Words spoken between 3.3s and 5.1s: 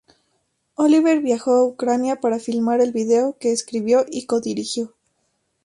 que escribió y codirigió.